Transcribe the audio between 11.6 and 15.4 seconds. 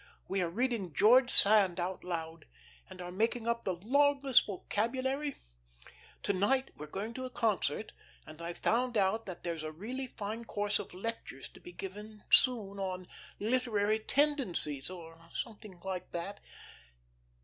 given soon on "Literary Tendencies," or